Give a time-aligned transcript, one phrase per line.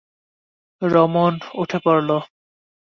[0.81, 2.09] রমেন উঠে পড়ল।